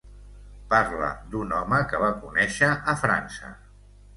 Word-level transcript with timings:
Parla 0.73 1.09
d'un 1.35 1.53
home 1.57 1.81
que 1.91 2.01
va 2.05 2.09
conèixer 2.25 2.73
a 2.95 2.99
França. 3.03 3.53